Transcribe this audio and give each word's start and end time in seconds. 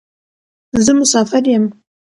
زه 0.83 0.91
مسافر 0.99 1.43
یم. 1.53 1.65